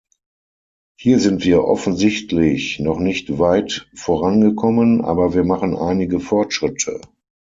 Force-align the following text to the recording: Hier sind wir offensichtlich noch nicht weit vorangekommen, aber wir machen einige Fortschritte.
Hier 0.97 1.19
sind 1.19 1.43
wir 1.45 1.63
offensichtlich 1.63 2.79
noch 2.79 2.97
nicht 2.97 3.37
weit 3.37 3.87
vorangekommen, 3.93 5.01
aber 5.05 5.35
wir 5.35 5.43
machen 5.43 5.77
einige 5.77 6.19
Fortschritte. 6.19 7.01